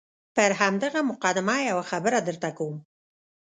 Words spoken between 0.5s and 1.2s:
همدغه